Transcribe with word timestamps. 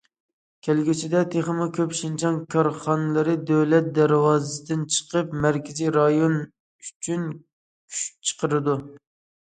كەلگۈسىدە، 0.67 1.19
تېخىمۇ 1.35 1.67
كۆپ 1.75 1.93
شىنجاڭ 1.99 2.39
كارخانىلىرى 2.55 3.37
دۆلەت 3.51 3.93
دەرۋازىسىدىن 3.99 4.89
چىقىپ، 4.97 5.39
مەركىزىي 5.47 5.95
رايون 6.01 6.39
ئۈچۈن 6.43 7.33
كۈچ 7.41 8.07
چىقىرىدۇ. 8.33 8.83